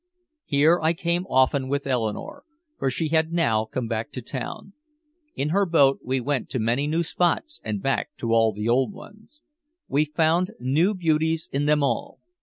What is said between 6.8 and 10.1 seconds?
new spots and back to all the old ones. We